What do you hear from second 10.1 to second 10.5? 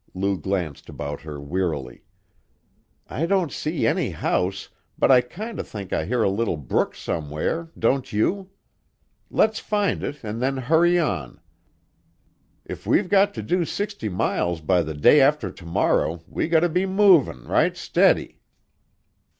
an'